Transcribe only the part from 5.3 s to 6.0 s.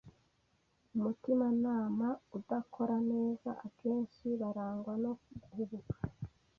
guhubuka,